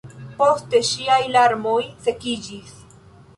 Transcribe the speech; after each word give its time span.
Poste 0.37 0.79
ŝiaj 0.91 1.19
larmoj 1.35 1.77
sekiĝis. 2.07 2.75